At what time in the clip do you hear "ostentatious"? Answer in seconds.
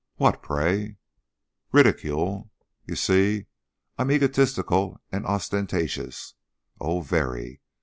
5.27-6.33